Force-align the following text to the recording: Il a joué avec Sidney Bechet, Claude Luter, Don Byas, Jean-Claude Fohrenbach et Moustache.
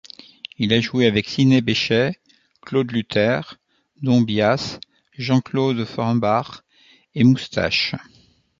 Il 0.57 0.73
a 0.73 0.81
joué 0.81 1.05
avec 1.05 1.29
Sidney 1.29 1.61
Bechet, 1.61 2.19
Claude 2.63 2.89
Luter, 2.91 3.41
Don 4.01 4.21
Byas, 4.21 4.79
Jean-Claude 5.19 5.85
Fohrenbach 5.85 6.63
et 7.13 7.23
Moustache. 7.23 7.93